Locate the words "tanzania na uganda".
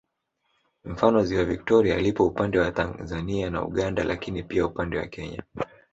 2.71-4.03